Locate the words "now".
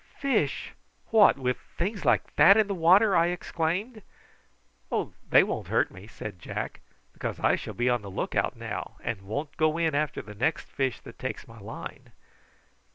8.55-8.95